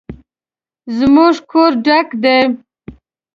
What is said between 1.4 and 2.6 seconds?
کور ډک دی